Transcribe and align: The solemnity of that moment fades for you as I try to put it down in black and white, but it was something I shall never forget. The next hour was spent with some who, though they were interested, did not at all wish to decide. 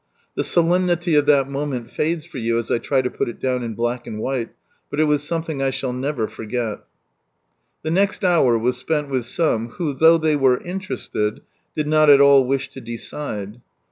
The 0.33 0.43
solemnity 0.43 1.13
of 1.13 1.27
that 1.27 1.47
moment 1.47 1.91
fades 1.91 2.25
for 2.25 2.39
you 2.39 2.57
as 2.57 2.71
I 2.71 2.79
try 2.79 3.03
to 3.03 3.09
put 3.11 3.29
it 3.29 3.39
down 3.39 3.61
in 3.61 3.75
black 3.75 4.07
and 4.07 4.17
white, 4.17 4.49
but 4.89 4.99
it 4.99 5.03
was 5.03 5.21
something 5.21 5.61
I 5.61 5.69
shall 5.69 5.93
never 5.93 6.27
forget. 6.27 6.79
The 7.83 7.91
next 7.91 8.25
hour 8.25 8.57
was 8.57 8.77
spent 8.77 9.09
with 9.09 9.27
some 9.27 9.69
who, 9.73 9.93
though 9.93 10.17
they 10.17 10.35
were 10.35 10.59
interested, 10.63 11.41
did 11.75 11.85
not 11.85 12.09
at 12.09 12.19
all 12.19 12.47
wish 12.47 12.69
to 12.69 12.81
decide. 12.81 13.61